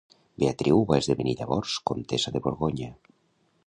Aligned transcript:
Beatriu 0.43 0.81
va 0.93 0.99
esdevenir 1.03 1.37
llavors 1.43 1.77
comtessa 1.91 2.37
de 2.37 2.45
Borgonya. 2.47 2.93